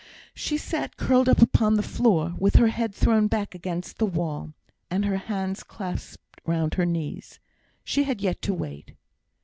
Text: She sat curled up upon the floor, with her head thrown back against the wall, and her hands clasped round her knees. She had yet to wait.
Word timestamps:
She 0.33 0.57
sat 0.57 0.97
curled 0.97 1.29
up 1.29 1.43
upon 1.43 1.75
the 1.75 1.83
floor, 1.83 2.33
with 2.39 2.55
her 2.55 2.69
head 2.69 2.91
thrown 2.95 3.27
back 3.27 3.53
against 3.53 3.99
the 3.99 4.07
wall, 4.07 4.53
and 4.89 5.05
her 5.05 5.17
hands 5.17 5.61
clasped 5.61 6.41
round 6.43 6.73
her 6.73 6.87
knees. 6.87 7.39
She 7.83 8.01
had 8.05 8.19
yet 8.19 8.41
to 8.41 8.53
wait. 8.55 8.93